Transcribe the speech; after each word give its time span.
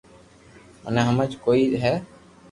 مني 0.83 1.01
ھمج 1.07 1.31
ڪوئي 1.43 1.63
ّئي 1.81 1.93